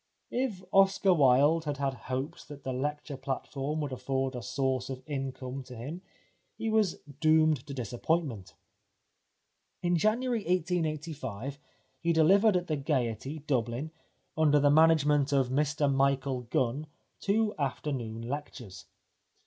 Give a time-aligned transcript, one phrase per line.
[0.31, 5.03] If Oscar Wilde had had hopes that the lecture platform would afford a source of
[5.05, 6.01] income to him
[6.57, 8.55] he was doomed to disappointment.
[9.83, 11.59] In January 1885
[11.99, 13.91] he delivered at the Gaiety, Dublin,
[14.35, 16.87] under the management of Mr Michael Gunn,
[17.19, 18.85] two afternoon lectures.